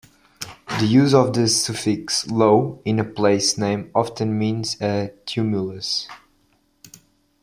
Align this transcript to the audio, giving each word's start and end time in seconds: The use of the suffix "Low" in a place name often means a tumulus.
The 0.79 0.87
use 0.87 1.13
of 1.13 1.33
the 1.35 1.47
suffix 1.47 2.25
"Low" 2.27 2.81
in 2.85 2.97
a 2.97 3.03
place 3.03 3.55
name 3.55 3.91
often 3.93 4.35
means 4.35 4.75
a 4.81 5.11
tumulus. 5.27 6.07